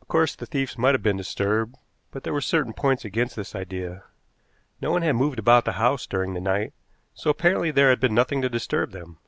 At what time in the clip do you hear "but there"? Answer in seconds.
2.10-2.32